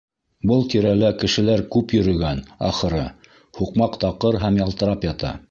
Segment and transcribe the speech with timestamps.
[0.51, 3.05] Был тирәлә кешеләр күп йөрөгән, ахыры,
[3.61, 5.37] һуҡмаҡ таҡыр һәм ялтырап ята.